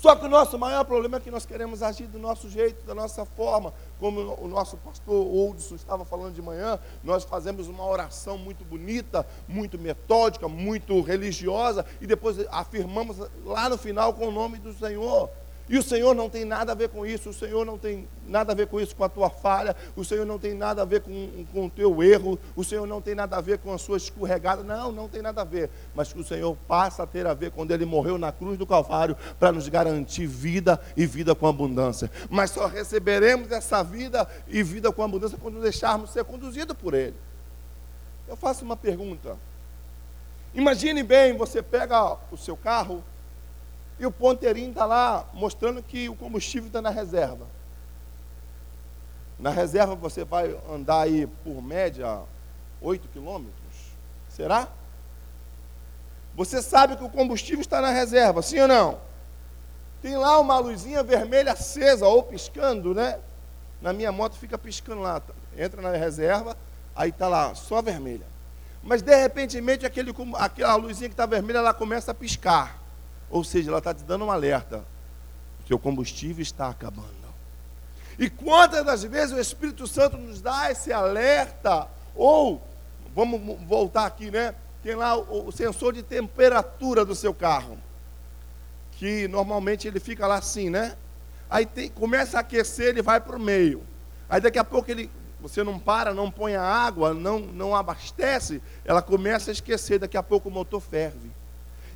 Só 0.03 0.17
que 0.17 0.27
o 0.27 0.29
nosso 0.29 0.59
maior 0.59 0.85
problema 0.85 1.19
é 1.19 1.21
que 1.21 1.31
nós 1.31 1.47
queremos 1.47 1.81
agir 1.81 2.09
do 2.09 2.19
nosso 2.19 2.51
jeito, 2.51 2.85
da 2.85 2.93
nossa 2.93 3.25
forma. 3.25 3.73
Como 4.01 4.35
o 4.43 4.49
nosso 4.49 4.77
pastor 4.79 5.15
Oldson 5.15 5.77
estava 5.77 6.05
falando 6.05 6.35
de 6.35 6.43
manhã, 6.43 6.77
nós 7.05 7.23
fazemos 7.23 7.69
uma 7.69 7.87
oração 7.87 8.37
muito 8.37 8.65
bonita, 8.65 9.25
muito 9.47 9.79
metódica, 9.79 10.49
muito 10.49 11.01
religiosa, 11.03 11.87
e 12.01 12.07
depois 12.09 12.37
afirmamos 12.51 13.17
lá 13.45 13.69
no 13.69 13.79
final 13.79 14.13
com 14.13 14.27
o 14.27 14.33
nome 14.33 14.59
do 14.59 14.73
Senhor. 14.73 15.31
E 15.69 15.79
o 15.79 15.83
Senhor 15.83 16.15
não 16.15 16.29
tem 16.29 16.45
nada 16.45 16.73
a 16.73 16.75
ver 16.75 16.89
com 16.89 17.07
isso, 17.07 17.31
o 17.31 17.33
Senhor 17.33 17.65
não 17.65 17.79
tem 17.79 18.09
nada 18.27 18.53
a 18.53 18.55
ver 18.55 18.67
com 18.67 18.81
isso, 18.81 18.95
com 18.97 19.05
a 19.05 19.09
tua 19.09 19.31
falha, 19.31 19.75
o 19.97 20.05
Senhor 20.05 20.27
não 20.27 20.39
tem 20.39 20.55
nada 20.55 20.83
a 20.83 20.85
ver 20.85 21.01
com, 21.01 21.45
com 21.53 21.67
o 21.67 21.71
teu 21.71 22.03
erro, 22.03 22.39
o 22.57 22.65
Senhor 22.65 22.87
não 22.87 23.01
tem 23.01 23.15
nada 23.15 23.37
a 23.37 23.41
ver 23.41 23.59
com 23.59 23.73
a 23.73 23.79
sua 23.79 23.97
escorregada, 23.97 24.63
não, 24.63 24.91
não 24.91 25.09
tem 25.09 25.23
nada 25.23 25.43
a 25.43 25.45
ver, 25.45 25.71
mas 25.95 26.13
que 26.13 26.19
o 26.19 26.25
Senhor 26.25 26.57
passa 26.67 27.05
a 27.05 27.07
ter 27.07 27.27
a 27.27 27.33
ver 27.33 27.53
quando 27.53 27.71
Ele 27.71 27.85
morreu 27.85 28.19
na 28.19 28.33
cruz 28.33 28.59
do 28.59 28.67
Calvário 28.67 29.17
para 29.39 29.53
nos 29.53 29.69
garantir 29.69 30.27
vida 30.27 30.81
e 30.97 31.07
vida 31.07 31.35
com 31.35 31.47
abundância. 31.47 32.11
Mas 32.29 32.51
só 32.51 32.67
receberemos 32.67 33.51
essa 33.53 33.83
vida 33.83 34.29
e 34.49 34.63
vida 34.63 34.91
com 34.93 35.03
abundância 35.03 35.39
quando 35.41 35.61
deixarmos 35.61 36.11
ser 36.11 36.25
conduzido 36.25 36.75
por 36.75 36.93
Ele. 36.93 37.17
Eu 38.27 38.37
faço 38.37 38.65
uma 38.65 38.77
pergunta. 38.77 39.37
Imagine 40.55 41.03
bem, 41.03 41.37
você 41.37 41.63
pega 41.63 42.19
o 42.31 42.37
seu 42.37 42.57
carro, 42.57 43.03
e 44.03 44.07
o 44.07 44.11
ponteirinho 44.11 44.71
está 44.71 44.85
lá 44.85 45.25
mostrando 45.33 45.81
que 45.81 46.09
o 46.09 46.17
combustível 46.17 46.67
está 46.67 46.83
na 46.83 46.91
reserva. 46.91 47.47
Na 49.39 49.51
reserva 49.51 49.95
você 49.95 50.25
vai 50.25 50.59
andar 50.69 51.03
aí 51.03 51.29
por 51.45 51.63
média 51.63 52.19
8 52.81 53.07
quilômetros. 53.11 53.55
Será? 54.29 54.67
Você 56.35 56.61
sabe 56.61 56.97
que 56.97 57.05
o 57.05 57.09
combustível 57.09 57.61
está 57.61 57.81
na 57.81 57.91
reserva, 57.91 58.43
sim 58.43 58.59
ou 58.59 58.67
não? 58.67 58.99
Tem 60.03 60.17
lá 60.17 60.41
uma 60.41 60.59
luzinha 60.59 61.05
vermelha 61.05 61.53
acesa 61.53 62.05
ou 62.09 62.25
piscando, 62.25 62.93
né? 62.93 63.21
Na 63.81 63.93
minha 63.93 64.11
moto 64.11 64.35
fica 64.35 64.59
piscando 64.59 65.03
lá. 65.03 65.23
Entra 65.57 65.81
na 65.81 65.93
reserva, 65.93 66.57
aí 66.97 67.11
está 67.11 67.29
lá, 67.29 67.55
só 67.55 67.81
vermelha. 67.81 68.27
Mas 68.83 69.01
de 69.01 69.15
repente, 69.15 69.57
aquele, 69.87 70.13
aquela 70.35 70.75
luzinha 70.75 71.09
que 71.09 71.13
está 71.13 71.25
vermelha, 71.25 71.59
ela 71.59 71.73
começa 71.73 72.11
a 72.11 72.15
piscar. 72.15 72.82
Ou 73.33 73.43
seja, 73.43 73.71
ela 73.71 73.79
está 73.79 73.93
te 73.95 74.05
dando 74.05 74.27
um 74.27 74.31
alerta. 74.31 74.85
O 75.71 75.79
combustível 75.79 76.43
está 76.43 76.69
acabando. 76.69 77.09
E 78.19 78.29
quantas 78.29 78.85
das 78.85 79.03
vezes 79.05 79.35
o 79.35 79.41
Espírito 79.41 79.87
Santo 79.87 80.19
nos 80.19 80.43
dá 80.43 80.71
esse 80.71 80.93
alerta? 80.93 81.89
Ou, 82.15 82.61
vamos 83.15 83.59
voltar 83.67 84.05
aqui, 84.05 84.31
né? 84.31 84.55
Tem 84.83 84.95
lá 84.95 85.17
o, 85.17 85.49
o 85.49 85.51
sensor 85.51 85.95
de 85.95 86.03
temperatura 86.03 87.07
do 87.07 87.15
seu 87.15 87.33
carro. 87.33 87.79
Que 88.99 89.27
normalmente 89.29 89.89
ele 89.89 89.99
fica 89.99 90.27
lá 90.27 90.35
assim, 90.35 90.69
né? 90.69 90.95
Aí 91.49 91.65
tem, 91.65 91.89
começa 91.89 92.37
a 92.37 92.41
aquecer, 92.41 92.89
ele 92.89 93.01
vai 93.01 93.19
para 93.19 93.37
o 93.37 93.41
meio. 93.41 93.83
Aí 94.29 94.43
daqui 94.43 94.59
a 94.59 94.65
pouco 94.65 94.91
ele, 94.91 95.11
você 95.41 95.65
não 95.65 95.79
para, 95.79 96.13
não 96.13 96.31
põe 96.31 96.55
a 96.55 96.63
água, 96.63 97.15
não, 97.15 97.39
não 97.39 97.75
abastece, 97.75 98.61
ela 98.85 99.01
começa 99.01 99.51
a 99.51 99.53
esquecer, 99.53 99.99
daqui 99.99 100.19
a 100.19 100.23
pouco 100.23 100.51
o 100.51 100.53
motor 100.53 100.83
ferve. 100.83 101.32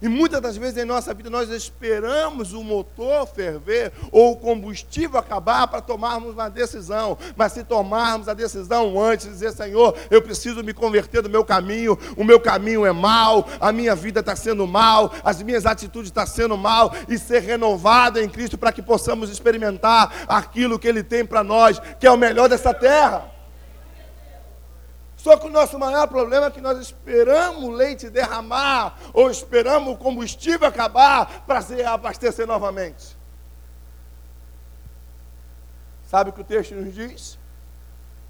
E 0.00 0.08
muitas 0.08 0.40
das 0.40 0.56
vezes 0.56 0.76
em 0.76 0.84
nossa 0.84 1.14
vida 1.14 1.30
nós 1.30 1.48
esperamos 1.50 2.52
o 2.52 2.62
motor 2.62 3.26
ferver 3.26 3.92
ou 4.12 4.32
o 4.32 4.36
combustível 4.36 5.18
acabar 5.18 5.66
para 5.68 5.80
tomarmos 5.80 6.34
uma 6.34 6.48
decisão. 6.48 7.16
Mas 7.36 7.52
se 7.52 7.64
tomarmos 7.64 8.28
a 8.28 8.34
decisão 8.34 9.00
antes, 9.00 9.26
dizer, 9.26 9.52
Senhor, 9.52 9.96
eu 10.10 10.20
preciso 10.20 10.62
me 10.62 10.74
converter 10.74 11.22
do 11.22 11.30
meu 11.30 11.44
caminho, 11.44 11.98
o 12.16 12.24
meu 12.24 12.40
caminho 12.40 12.84
é 12.84 12.92
mal, 12.92 13.48
a 13.60 13.72
minha 13.72 13.94
vida 13.94 14.20
está 14.20 14.36
sendo 14.36 14.66
mal, 14.66 15.12
as 15.24 15.42
minhas 15.42 15.66
atitudes 15.66 16.10
estão 16.10 16.26
sendo 16.26 16.56
mal, 16.56 16.92
e 17.08 17.18
ser 17.18 17.40
renovado 17.40 18.20
em 18.20 18.28
Cristo 18.28 18.58
para 18.58 18.72
que 18.72 18.82
possamos 18.82 19.30
experimentar 19.30 20.12
aquilo 20.28 20.78
que 20.78 20.88
Ele 20.88 21.02
tem 21.02 21.24
para 21.24 21.42
nós, 21.42 21.80
que 21.98 22.06
é 22.06 22.10
o 22.10 22.16
melhor 22.16 22.48
dessa 22.48 22.74
terra. 22.74 23.35
Só 25.26 25.36
que 25.36 25.48
o 25.48 25.50
nosso 25.50 25.76
maior 25.76 26.06
problema 26.06 26.46
é 26.46 26.50
que 26.52 26.60
nós 26.60 26.78
esperamos 26.78 27.64
o 27.64 27.72
leite 27.72 28.08
derramar, 28.08 28.96
ou 29.12 29.28
esperamos 29.28 29.92
o 29.92 29.96
combustível 29.96 30.68
acabar 30.68 31.44
para 31.44 31.60
se 31.60 31.82
abastecer 31.82 32.46
novamente. 32.46 33.16
Sabe 36.08 36.30
o 36.30 36.32
que 36.32 36.42
o 36.42 36.44
texto 36.44 36.76
nos 36.76 36.94
diz? 36.94 37.36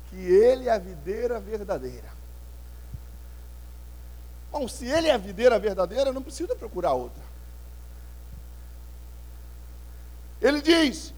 Que 0.09 0.17
ele 0.17 0.71
é 0.71 0.73
a 0.73 0.79
videira 0.79 1.39
verdadeira. 1.39 2.09
Bom, 4.51 4.67
se 4.67 4.87
ele 4.87 5.09
é 5.09 5.13
a 5.13 5.19
videira 5.19 5.59
verdadeira, 5.59 6.15
não 6.15 6.23
precisa 6.23 6.57
procurar 6.57 6.95
outra. 6.95 7.23
Ele 10.41 10.63
diz 10.63 11.13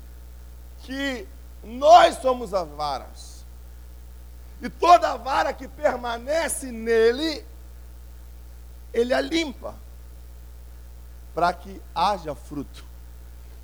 que 0.81 1.25
nós 1.63 2.17
somos 2.17 2.53
as 2.53 2.69
varas. 2.71 3.28
E 4.61 4.69
toda 4.69 5.17
vara 5.17 5.53
que 5.53 5.69
permanece 5.69 6.73
nele, 6.73 7.45
ele 8.93 9.15
a 9.15 9.21
limpa, 9.21 9.75
para 11.35 11.53
que 11.53 11.81
haja 11.95 12.35
fruto. 12.35 12.85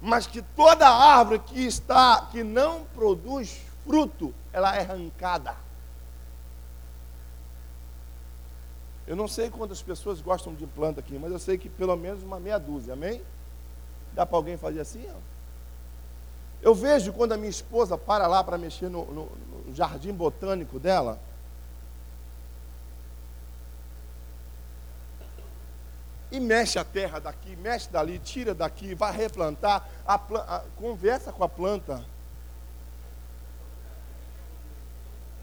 Mas 0.00 0.26
que 0.26 0.42
toda 0.42 0.88
árvore 0.88 1.40
que 1.40 1.66
está, 1.66 2.28
que 2.30 2.44
não 2.44 2.84
produz 2.94 3.60
fruto, 3.84 4.32
ela 4.52 4.76
é 4.76 4.82
arrancada. 4.82 5.56
Eu 9.06 9.16
não 9.16 9.28
sei 9.28 9.50
quantas 9.50 9.82
pessoas 9.82 10.20
gostam 10.20 10.54
de 10.54 10.66
planta 10.66 11.00
aqui, 11.00 11.18
mas 11.18 11.32
eu 11.32 11.38
sei 11.38 11.58
que 11.58 11.68
pelo 11.68 11.96
menos 11.96 12.22
uma 12.22 12.40
meia 12.40 12.58
dúzia, 12.58 12.94
amém? 12.94 13.20
Dá 14.14 14.24
para 14.24 14.36
alguém 14.36 14.56
fazer 14.56 14.80
assim? 14.80 15.04
Ó? 15.10 15.18
Eu 16.62 16.74
vejo 16.74 17.12
quando 17.12 17.32
a 17.32 17.36
minha 17.36 17.50
esposa 17.50 17.98
para 17.98 18.26
lá 18.26 18.42
para 18.42 18.56
mexer 18.56 18.88
no, 18.88 19.04
no, 19.06 19.30
jardim 19.74 20.12
botânico 20.12 20.78
dela. 20.78 21.18
E 26.30 26.40
mexe 26.40 26.78
a 26.78 26.84
terra 26.84 27.20
daqui, 27.20 27.54
mexe 27.56 27.88
dali, 27.90 28.18
tira 28.18 28.54
daqui, 28.54 28.94
vai 28.94 29.12
replantar, 29.12 29.88
a, 30.06 30.14
a, 30.14 30.62
conversa 30.76 31.32
com 31.32 31.44
a 31.44 31.48
planta. 31.48 32.04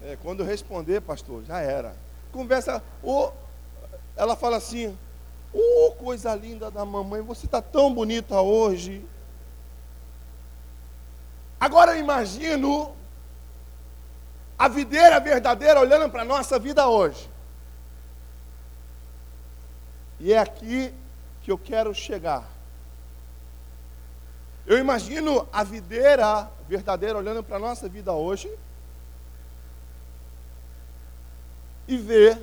É, 0.02 0.18
quando 0.22 0.42
responder, 0.42 1.00
pastor, 1.00 1.44
já 1.44 1.60
era. 1.60 1.94
Conversa, 2.30 2.82
ela 4.16 4.36
fala 4.36 4.56
assim, 4.56 4.96
oh, 5.52 5.92
coisa 5.92 6.34
linda 6.34 6.70
da 6.70 6.84
mamãe, 6.84 7.22
você 7.22 7.46
está 7.46 7.62
tão 7.62 7.94
bonita 7.94 8.40
hoje. 8.40 9.02
Agora 11.58 11.92
eu 11.92 12.00
imagino 12.00 12.94
a 14.62 14.68
videira 14.68 15.18
verdadeira 15.18 15.80
olhando 15.80 16.08
para 16.08 16.22
a 16.22 16.24
nossa 16.24 16.56
vida 16.56 16.86
hoje. 16.86 17.28
E 20.20 20.32
é 20.32 20.38
aqui 20.38 20.94
que 21.42 21.50
eu 21.50 21.58
quero 21.58 21.92
chegar. 21.92 22.48
Eu 24.64 24.78
imagino 24.78 25.48
a 25.52 25.64
videira 25.64 26.48
verdadeira 26.68 27.18
olhando 27.18 27.42
para 27.42 27.56
a 27.56 27.58
nossa 27.58 27.88
vida 27.88 28.12
hoje 28.12 28.48
e 31.88 31.96
ver 31.96 32.40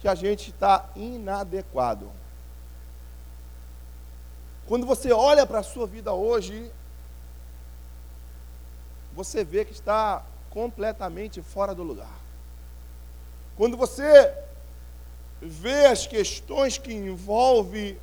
que 0.00 0.08
a 0.08 0.14
gente 0.14 0.48
está 0.48 0.88
inadequado. 0.96 2.10
Quando 4.66 4.86
você 4.86 5.12
olha 5.12 5.44
para 5.44 5.58
a 5.58 5.62
sua 5.62 5.86
vida 5.86 6.14
hoje, 6.14 6.72
você 9.14 9.44
vê 9.44 9.62
que 9.66 9.74
está 9.74 10.24
completamente 10.54 11.42
fora 11.42 11.74
do 11.74 11.82
lugar. 11.82 12.16
Quando 13.56 13.76
você 13.76 14.32
vê 15.42 15.86
as 15.86 16.06
questões 16.06 16.78
que 16.78 16.94
envolvem 16.94 17.98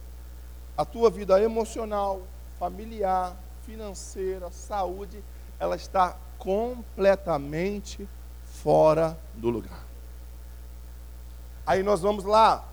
a 0.77 0.83
tua 0.83 1.09
vida 1.09 1.41
emocional, 1.41 2.21
familiar, 2.59 3.35
financeira, 3.65 4.51
saúde, 4.51 5.23
ela 5.59 5.75
está 5.77 6.17
completamente 6.37 8.07
fora 8.45 9.17
do 9.33 9.49
lugar. 9.49 9.85
Aí 11.65 11.81
nós 11.81 12.01
vamos 12.01 12.25
lá, 12.25 12.65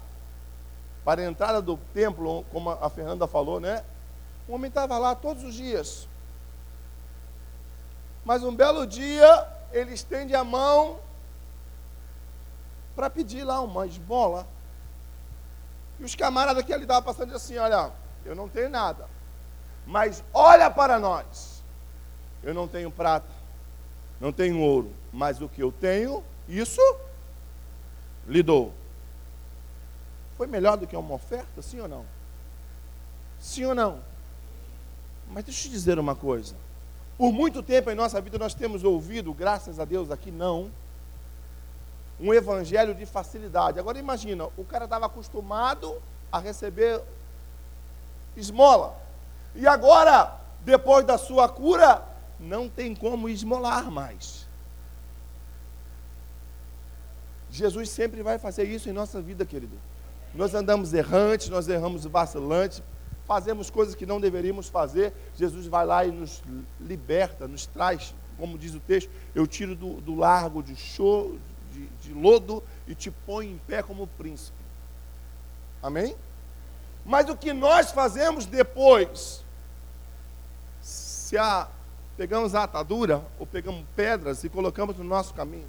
para 1.05 1.23
a 1.23 1.25
entrada 1.25 1.63
do 1.63 1.77
templo, 1.95 2.45
como 2.51 2.71
a 2.71 2.91
Fernanda 2.91 3.27
falou, 3.27 3.61
né? 3.61 3.85
O 4.49 4.55
homem 4.55 4.69
estava 4.69 4.99
lá 4.99 5.15
todos 5.15 5.45
os 5.45 5.55
dias, 5.55 6.09
mas 8.25 8.43
um 8.43 8.55
belo 8.55 8.87
dia, 8.87 9.58
ele 9.73 9.93
estende 9.93 10.35
a 10.35 10.43
mão 10.43 10.99
para 12.95 13.09
pedir 13.09 13.45
lá 13.45 13.61
uma 13.61 13.87
esmola. 13.87 14.47
E 15.99 16.05
os 16.05 16.15
camaradas 16.15 16.65
que 16.65 16.73
ali 16.73 16.83
estavam 16.83 17.03
passando 17.03 17.35
assim: 17.35 17.57
Olha, 17.57 17.93
eu 18.25 18.35
não 18.35 18.49
tenho 18.49 18.69
nada, 18.69 19.09
mas 19.87 20.23
olha 20.33 20.71
para 20.71 20.99
nós. 20.99 21.63
Eu 22.43 22.55
não 22.55 22.69
tenho 22.69 22.91
prata, 22.91 23.33
não 24.21 24.33
tenho 24.33 24.61
ouro, 24.61 24.93
mas 25.13 25.41
o 25.41 25.49
que 25.49 25.63
eu 25.63 25.73
tenho, 25.73 26.23
isso 26.49 26.81
lhe 28.27 28.43
dou. 28.43 28.73
Foi 30.37 30.47
melhor 30.47 30.77
do 30.77 30.87
que 30.87 30.97
uma 30.97 31.15
oferta, 31.15 31.61
sim 31.61 31.81
ou 31.81 31.89
não? 31.89 32.07
Sim 33.41 33.65
ou 33.65 33.75
não? 33.75 34.01
Mas 35.31 35.45
deixa 35.45 35.61
eu 35.61 35.63
te 35.65 35.71
dizer 35.71 35.99
uma 35.99 36.15
coisa. 36.15 36.55
Por 37.19 37.33
muito 37.33 37.65
tempo 37.65 37.91
em 37.91 37.97
nossa 37.97 38.21
vida 38.21 38.39
nós 38.39 38.55
temos 38.55 38.85
ouvido, 38.85 39.35
graças 39.35 39.81
a 39.81 39.85
Deus 39.85 40.09
aqui 40.09 40.31
não, 40.31 40.71
um 42.21 42.33
evangelho 42.33 42.95
de 42.95 43.05
facilidade. 43.05 43.79
Agora 43.81 43.99
imagina, 43.99 44.47
o 44.57 44.65
cara 44.65 44.85
estava 44.85 45.07
acostumado 45.07 46.01
a 46.31 46.39
receber 46.39 47.03
esmola. 48.37 48.97
E 49.55 49.67
agora, 49.67 50.37
depois 50.65 51.05
da 51.05 51.19
sua 51.19 51.49
cura, 51.49 52.03
não 52.39 52.69
tem 52.69 52.95
como 52.95 53.29
esmolar 53.29 53.91
mais. 53.91 54.47
Jesus 57.51 57.91
sempre 57.91 58.23
vai 58.23 58.39
fazer 58.39 58.65
isso 58.65 58.89
em 58.89 58.93
nossa 58.93 59.21
vida, 59.21 59.45
querido. 59.45 59.77
Nós 60.35 60.55
andamos 60.55 60.93
errantes, 60.93 61.49
nós 61.49 61.67
erramos 61.67 62.05
vacilantes, 62.05 62.83
fazemos 63.29 63.69
coisas 63.69 63.95
que 63.95 64.07
não 64.07 64.19
deveríamos 64.19 64.69
fazer, 64.69 65.13
Jesus 65.37 65.67
vai 65.67 65.85
lá 65.85 66.03
e 66.03 66.11
nos 66.11 66.43
liberta, 66.81 67.47
nos 67.47 67.67
traz, 67.67 68.15
como 68.39 68.57
diz 68.57 68.75
o 68.75 68.81
texto, 68.81 69.11
eu 69.35 69.47
tiro 69.47 69.77
do, 69.77 70.01
do 70.01 70.15
largo 70.15 70.63
de, 70.63 70.75
show, 70.75 71.39
de, 71.71 71.87
de 72.01 72.15
lodo 72.15 72.63
e 72.87 72.95
te 72.95 73.11
ponho 73.11 73.53
em 73.53 73.59
pé 73.59 73.83
como 73.83 74.07
príncipe. 74.07 74.57
Amém? 75.83 76.17
Mas 77.05 77.29
o 77.29 77.37
que 77.37 77.53
nós 77.53 77.91
fazemos 77.91 78.47
depois, 78.47 79.45
se 80.81 81.37
a, 81.37 81.69
pegamos 82.17 82.55
a 82.55 82.65
atadura 82.65 83.23
ou 83.39 83.47
pegamos 83.47 83.85
pedras 83.95 84.43
e 84.43 84.49
colocamos 84.49 84.97
no 84.97 85.05
nosso 85.05 85.35
caminho, 85.35 85.69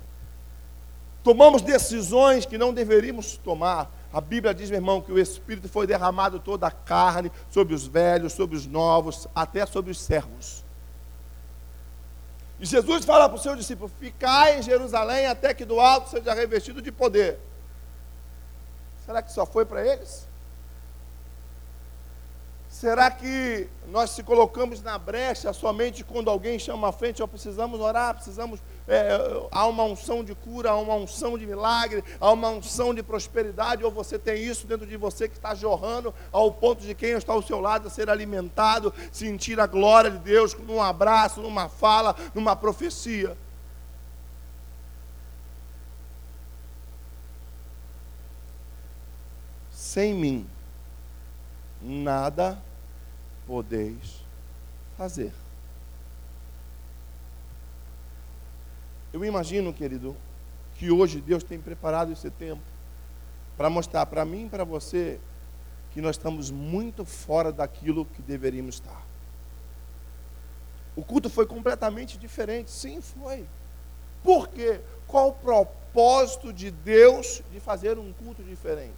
tomamos 1.22 1.62
decisões 1.62 2.46
que 2.46 2.58
não 2.58 2.74
deveríamos 2.74 3.36
tomar, 3.36 3.92
a 4.12 4.20
Bíblia 4.20 4.54
diz, 4.54 4.70
meu 4.70 4.78
irmão, 4.78 5.02
que 5.02 5.12
o 5.12 5.20
Espírito 5.20 5.70
foi 5.70 5.86
derramado 5.86 6.40
toda 6.40 6.66
a 6.68 6.72
carne, 6.72 7.32
sobre 7.52 7.76
os 7.76 7.86
velhos, 7.86 8.34
sobre 8.34 8.56
os 8.56 8.66
novos, 8.66 9.28
até 9.36 9.66
sobre 9.66 9.92
os 9.92 10.00
servos. 10.00 10.64
E 12.60 12.66
Jesus 12.66 13.06
fala 13.06 13.30
para 13.30 13.38
o 13.38 13.42
seu 13.42 13.56
discípulo: 13.56 13.90
Ficai 14.00 14.60
em 14.60 14.62
Jerusalém 14.62 15.28
até 15.28 15.54
que 15.54 15.64
do 15.64 15.80
alto 15.80 16.10
seja 16.10 16.34
revestido 16.34 16.82
de 16.82 16.92
poder. 16.92 17.40
Será 19.06 19.22
que 19.22 19.32
só 19.32 19.46
foi 19.46 19.66
para 19.66 19.86
eles? 19.86 20.28
Será 22.70 23.10
que 23.10 23.68
nós 23.88 24.12
se 24.12 24.24
colocamos 24.24 24.82
na 24.82 24.98
brecha 24.98 25.52
somente 25.52 26.04
quando 26.04 26.30
alguém 26.30 26.60
chama 26.60 26.90
à 26.90 26.92
frente, 26.92 27.22
ou 27.22 27.28
precisamos 27.28 27.80
orar, 27.80 28.14
precisamos, 28.16 28.60
é, 28.90 29.48
há 29.52 29.68
uma 29.68 29.84
unção 29.84 30.24
de 30.24 30.34
cura, 30.34 30.72
há 30.72 30.76
uma 30.76 30.96
unção 30.96 31.38
de 31.38 31.46
milagre, 31.46 32.04
há 32.20 32.32
uma 32.32 32.50
unção 32.50 32.92
de 32.92 33.04
prosperidade, 33.04 33.84
ou 33.84 33.92
você 33.92 34.18
tem 34.18 34.44
isso 34.44 34.66
dentro 34.66 34.88
de 34.88 34.98
você 34.98 35.30
que 35.30 35.36
está 35.36 35.54
jorrando 35.54 36.14
ao 36.32 36.52
ponto 36.52 36.82
de 36.82 36.96
quem 36.96 37.12
está 37.12 37.32
ao 37.32 37.44
seu 37.44 37.62
lado 37.62 37.88
ser 37.90 38.10
alimentado, 38.10 38.92
sentir 39.12 39.60
a 39.60 39.68
glória 39.68 40.10
de 40.10 40.18
Deus 40.18 40.56
num 40.56 40.82
abraço, 40.82 41.40
numa 41.40 41.70
fala, 41.70 42.16
numa 42.34 42.56
profecia. 42.56 43.38
Sem 49.72 50.16
mim 50.16 50.48
nada 51.82 52.60
podeis 53.46 54.24
fazer. 54.98 55.32
Eu 59.12 59.26
imagino, 59.26 59.74
querido, 59.74 60.16
que 60.76 60.92
hoje 60.92 61.20
Deus 61.20 61.44
tem 61.44 61.60
preparado 61.60 62.12
esse 62.12 62.30
tempo 62.30 62.62
para 63.58 63.70
mostrar 63.70 64.06
para 64.06 64.24
mim 64.24 64.46
e 64.46 64.50
para 64.50 64.64
você 64.64 65.20
que 65.92 66.02
nós 66.02 66.16
estamos 66.16 66.52
muito 66.52 67.04
fora 67.04 67.52
daquilo 67.52 68.06
que 68.06 68.22
deveríamos 68.22 68.76
estar. 68.76 69.04
O 70.96 71.04
culto 71.04 71.30
foi 71.30 71.46
completamente 71.46 72.18
diferente. 72.18 72.70
Sim, 72.70 73.02
foi. 73.02 73.46
Por 74.24 74.48
quê? 74.50 74.80
Qual 75.08 75.30
o 75.30 75.34
propósito 75.34 76.54
de 76.54 76.70
Deus 76.70 77.42
de 77.52 77.60
fazer 77.60 77.98
um 77.98 78.14
culto 78.14 78.44
diferente? 78.44 78.94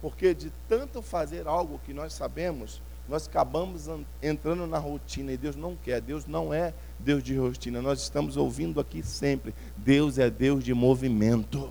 Porque 0.00 0.34
de 0.34 0.52
tanto 0.68 1.00
fazer 1.00 1.46
algo 1.46 1.80
que 1.86 1.94
nós 1.94 2.12
sabemos, 2.12 2.82
nós 3.12 3.28
acabamos 3.28 3.90
entrando 4.22 4.66
na 4.66 4.78
rotina 4.78 5.32
e 5.32 5.36
Deus 5.36 5.54
não 5.54 5.76
quer. 5.76 6.00
Deus 6.00 6.24
não 6.24 6.52
é 6.52 6.72
Deus 6.98 7.22
de 7.22 7.36
rotina. 7.36 7.82
Nós 7.82 8.00
estamos 8.00 8.38
ouvindo 8.38 8.80
aqui 8.80 9.02
sempre. 9.02 9.54
Deus 9.76 10.16
é 10.16 10.30
Deus 10.30 10.64
de 10.64 10.72
movimento. 10.72 11.70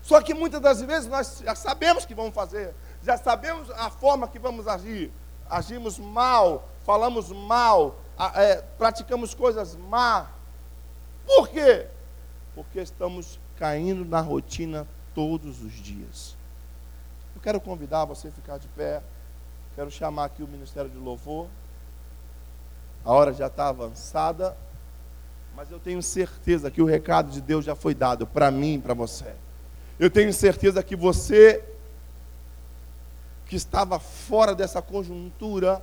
Só 0.00 0.22
que 0.22 0.32
muitas 0.32 0.60
das 0.60 0.80
vezes 0.80 1.08
nós 1.08 1.42
já 1.44 1.56
sabemos 1.56 2.06
que 2.06 2.14
vamos 2.14 2.32
fazer, 2.32 2.72
já 3.02 3.16
sabemos 3.16 3.68
a 3.70 3.90
forma 3.90 4.28
que 4.28 4.38
vamos 4.38 4.68
agir. 4.68 5.10
Agimos 5.50 5.98
mal, 5.98 6.68
falamos 6.84 7.30
mal, 7.30 7.96
é, 8.36 8.62
praticamos 8.78 9.34
coisas 9.34 9.74
má. 9.74 10.30
Por 11.26 11.48
quê? 11.48 11.88
Porque 12.54 12.78
estamos 12.78 13.40
caindo 13.56 14.04
na 14.04 14.20
rotina 14.20 14.86
todos 15.16 15.62
os 15.62 15.72
dias. 15.72 16.36
Eu 17.34 17.42
quero 17.42 17.60
convidar 17.60 18.04
você 18.04 18.28
a 18.28 18.30
ficar 18.30 18.58
de 18.58 18.68
pé. 18.68 19.02
Quero 19.74 19.90
chamar 19.90 20.26
aqui 20.26 20.42
o 20.42 20.46
Ministério 20.46 20.88
de 20.88 20.96
Louvor. 20.96 21.48
A 23.04 23.12
hora 23.12 23.32
já 23.32 23.48
está 23.48 23.68
avançada, 23.68 24.56
mas 25.56 25.70
eu 25.70 25.80
tenho 25.80 26.00
certeza 26.00 26.70
que 26.70 26.80
o 26.80 26.86
recado 26.86 27.30
de 27.30 27.40
Deus 27.40 27.64
já 27.64 27.74
foi 27.74 27.94
dado 27.94 28.26
para 28.26 28.50
mim 28.50 28.74
e 28.74 28.78
para 28.78 28.94
você. 28.94 29.34
Eu 29.98 30.08
tenho 30.08 30.32
certeza 30.32 30.82
que 30.82 30.94
você 30.94 31.62
que 33.46 33.56
estava 33.56 33.98
fora 33.98 34.54
dessa 34.54 34.80
conjuntura 34.80 35.82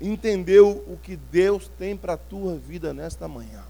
entendeu 0.00 0.84
o 0.86 0.96
que 0.96 1.16
Deus 1.16 1.68
tem 1.78 1.96
para 1.96 2.14
a 2.14 2.18
tua 2.18 2.56
vida 2.56 2.94
nesta 2.94 3.26
manhã. 3.26 3.62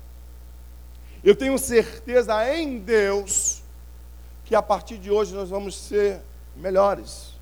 Eu 1.25 1.35
tenho 1.35 1.59
certeza 1.59 2.55
em 2.57 2.79
Deus 2.79 3.63
que 4.45 4.55
a 4.55 4.63
partir 4.63 4.99
de 4.99 5.11
hoje 5.11 5.35
nós 5.35 5.51
vamos 5.51 5.77
ser 5.77 6.21
melhores. 6.55 7.36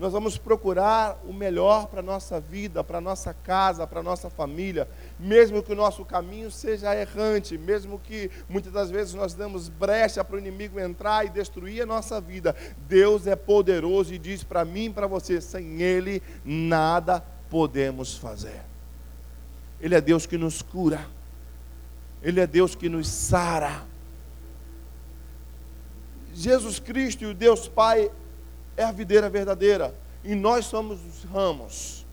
Nós 0.00 0.14
vamos 0.14 0.38
procurar 0.38 1.20
o 1.28 1.32
melhor 1.32 1.86
para 1.88 2.00
a 2.00 2.02
nossa 2.02 2.40
vida, 2.40 2.82
para 2.82 2.96
a 2.96 3.00
nossa 3.02 3.34
casa, 3.34 3.86
para 3.86 4.00
a 4.00 4.02
nossa 4.02 4.30
família, 4.30 4.88
mesmo 5.18 5.62
que 5.62 5.74
o 5.74 5.76
nosso 5.76 6.06
caminho 6.06 6.50
seja 6.50 6.96
errante, 6.96 7.58
mesmo 7.58 7.98
que 7.98 8.30
muitas 8.48 8.72
das 8.72 8.90
vezes 8.90 9.12
nós 9.12 9.34
damos 9.34 9.68
brecha 9.68 10.24
para 10.24 10.36
o 10.36 10.38
inimigo 10.38 10.80
entrar 10.80 11.26
e 11.26 11.28
destruir 11.28 11.82
a 11.82 11.86
nossa 11.86 12.18
vida. 12.18 12.56
Deus 12.88 13.26
é 13.26 13.36
poderoso 13.36 14.14
e 14.14 14.18
diz 14.18 14.42
para 14.42 14.64
mim 14.64 14.86
e 14.86 14.90
para 14.90 15.06
você: 15.06 15.38
sem 15.38 15.82
Ele 15.82 16.22
nada 16.42 17.22
podemos 17.50 18.16
fazer. 18.16 18.62
Ele 19.78 19.94
é 19.94 20.00
Deus 20.00 20.24
que 20.24 20.38
nos 20.38 20.62
cura, 20.62 21.06
Ele 22.22 22.40
é 22.40 22.46
Deus 22.46 22.74
que 22.74 22.88
nos 22.88 23.06
sara. 23.06 23.82
Jesus 26.32 26.78
Cristo 26.78 27.24
e 27.24 27.26
o 27.26 27.34
Deus 27.34 27.68
Pai 27.68 28.10
é 28.80 28.84
a 28.84 28.92
videira 28.92 29.28
verdadeira 29.28 29.94
e 30.24 30.34
nós 30.34 30.64
somos 30.64 30.98
os 31.04 31.24
ramos. 31.24 32.06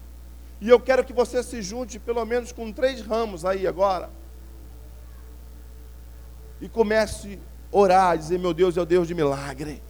E 0.60 0.68
eu 0.68 0.80
quero 0.80 1.04
que 1.04 1.14
você 1.14 1.42
se 1.42 1.62
junte 1.62 1.98
pelo 1.98 2.24
menos 2.26 2.52
com 2.52 2.74
três 2.74 3.00
ramos 3.00 3.46
aí 3.46 3.66
agora. 3.66 4.10
E 6.60 6.68
comece 6.68 7.40
a 7.72 7.78
orar, 7.78 8.18
dizer: 8.18 8.38
Meu 8.38 8.54
Deus 8.54 8.76
é 8.76 8.82
o 8.82 8.86
Deus 8.86 9.08
de 9.08 9.16
milagre. 9.16 9.82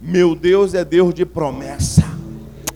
Meu 0.00 0.34
Deus 0.34 0.72
é 0.72 0.84
Deus 0.84 1.12
de 1.12 1.26
promessa. 1.26 2.07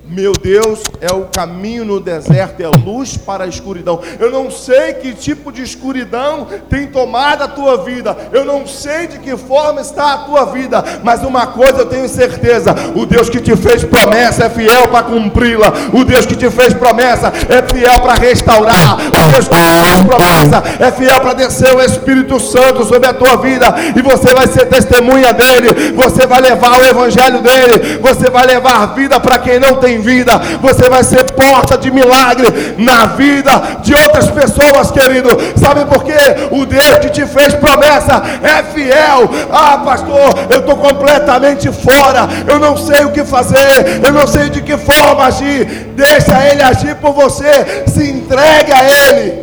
Meu 0.05 0.33
Deus 0.33 0.81
é 1.01 1.12
o 1.12 1.27
caminho 1.27 1.85
no 1.85 2.01
deserto, 2.01 2.61
é 2.61 2.67
luz 2.67 3.17
para 3.17 3.45
a 3.45 3.47
escuridão. 3.47 4.01
Eu 4.19 4.33
não 4.33 4.51
sei 4.51 4.95
que 4.95 5.15
tipo 5.15 5.53
de 5.53 5.62
escuridão 5.62 6.49
tem 6.69 6.88
tomado 6.88 7.43
a 7.43 7.49
tua 7.49 7.85
vida. 7.85 8.17
Eu 8.33 8.45
não 8.45 8.67
sei 8.67 9.07
de 9.07 9.21
que 9.21 9.37
forma 9.37 9.81
está 9.81 10.12
a 10.12 10.19
tua 10.19 10.45
vida. 10.47 10.85
Mas 11.05 11.23
uma 11.23 11.47
coisa 11.47 11.79
eu 11.79 11.87
tenho 11.87 12.09
certeza: 12.09 12.75
o 12.97 13.07
Deus 13.07 13.31
que 13.31 13.41
te 13.41 13.55
fez 13.57 13.85
promessa 13.85 14.47
é 14.47 14.51
fiel 14.51 14.88
para 14.88 15.05
cumpri-la. 15.05 15.73
O 15.93 16.05
Deus 16.05 16.27
que 16.27 16.35
te 16.35 16.51
fez 16.51 16.75
promessa 16.75 17.33
é 17.49 17.62
fiel 17.73 18.01
para 18.01 18.15
restaurar. 18.15 18.97
O 18.97 19.31
Deus 19.31 19.49
que 19.49 19.55
te 19.55 19.81
fez 19.81 20.01
promessa 20.05 20.62
é 20.81 20.91
fiel 20.91 21.21
para 21.21 21.35
descer 21.35 21.75
o 21.75 21.81
Espírito 21.81 22.41
Santo 22.41 22.85
sobre 22.85 23.09
a 23.09 23.15
tua 23.15 23.37
vida. 23.37 23.73
E 23.97 24.03
você 24.03 24.35
vai 24.35 24.49
ser 24.49 24.67
testemunha 24.67 25.33
dele. 25.33 25.93
Você 25.95 26.27
vai 26.27 26.41
levar 26.41 26.77
o 26.77 26.85
evangelho 26.85 27.41
dele. 27.41 27.99
Você 28.03 28.29
vai 28.29 28.47
levar 28.47 28.95
vida 28.95 29.21
para 29.21 29.38
quem 29.38 29.61
não 29.61 29.77
tem 29.77 30.02
vida, 30.03 30.38
você 30.61 30.88
vai 30.88 31.03
ser 31.03 31.25
porta 31.33 31.79
de 31.79 31.91
milagre 31.91 32.75
na 32.77 33.07
vida 33.07 33.51
de 33.83 33.95
outras 33.95 34.29
pessoas, 34.31 34.91
querido. 34.91 35.31
Sabe 35.57 35.85
por 35.87 36.05
quê? 36.05 36.12
O 36.51 36.67
Deus 36.67 36.99
que 36.99 37.09
te 37.09 37.25
fez 37.25 37.55
promessa 37.55 38.23
é 38.43 38.62
fiel. 38.65 39.31
Ah, 39.51 39.79
pastor, 39.79 40.35
eu 40.51 40.61
estou 40.61 40.77
completamente 40.77 41.71
fora, 41.73 42.29
eu 42.47 42.59
não 42.59 42.77
sei 42.77 43.05
o 43.05 43.12
que 43.12 43.25
fazer, 43.25 44.03
eu 44.05 44.12
não 44.12 44.27
sei 44.27 44.51
de 44.51 44.61
que 44.61 44.77
forma 44.77 45.25
agir. 45.25 45.65
Deixa 45.95 46.47
Ele 46.47 46.62
agir 46.62 46.97
por 46.97 47.12
você, 47.12 47.85
se 47.87 48.11
entregue 48.11 48.73
a 48.73 48.85
Ele. 48.85 49.43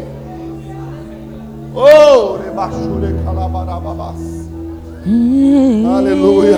Oh, 1.74 2.38
Aleluia. 5.98 6.58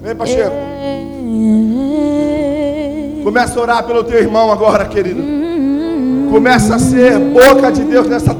Vem, 0.00 0.14
Pacheco. 0.14 0.54
Começa 3.22 3.58
a 3.58 3.62
orar 3.62 3.84
pelo 3.84 4.04
teu 4.04 4.18
irmão 4.18 4.52
agora, 4.52 4.84
querido. 4.86 5.22
Começa 6.30 6.76
a 6.76 6.78
ser 6.78 7.18
boca 7.18 7.70
de 7.72 7.82
Deus 7.82 8.06
nessa 8.08 8.32
terra. 8.32 8.34